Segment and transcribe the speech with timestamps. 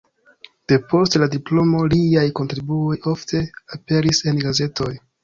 [0.71, 3.43] Depost la diplomo liaj kontribuoj ofte
[3.79, 4.89] aperis en gazetoj.